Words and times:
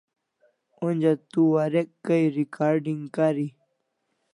Onja 0.87 1.11
to 1.31 1.41
warek 1.53 1.89
kai 2.07 2.23
recarding 2.39 3.01
kari 3.19 3.47